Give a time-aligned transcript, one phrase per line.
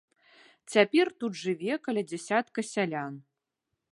[0.75, 3.13] Цяпер тут жыве каля дзясятка сялян.